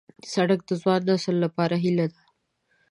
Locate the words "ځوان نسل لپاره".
0.81-1.75